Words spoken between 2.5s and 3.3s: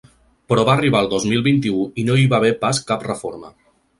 pas cap